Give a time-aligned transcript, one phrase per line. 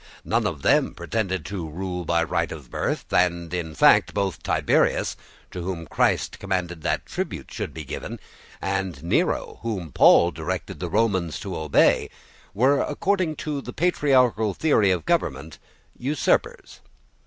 [0.25, 5.15] None of them pretended to rule by right of birth; and, in fact, both Tiberius,
[5.51, 8.19] to whom Christ commanded that tribute should be given,
[8.59, 12.09] and Nero, whom Paul directed the Romans to obey,
[12.55, 15.59] were, according to the patriarchal theory of government,
[15.95, 16.81] usurpers.